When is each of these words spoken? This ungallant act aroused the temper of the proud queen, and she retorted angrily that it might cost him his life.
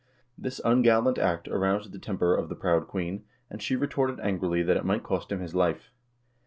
This 0.35 0.59
ungallant 0.65 1.19
act 1.19 1.47
aroused 1.47 1.91
the 1.91 1.99
temper 1.99 2.33
of 2.33 2.49
the 2.49 2.55
proud 2.55 2.87
queen, 2.87 3.25
and 3.51 3.61
she 3.61 3.75
retorted 3.75 4.19
angrily 4.19 4.63
that 4.63 4.75
it 4.75 4.83
might 4.83 5.03
cost 5.03 5.31
him 5.31 5.41
his 5.41 5.53
life. 5.53 5.91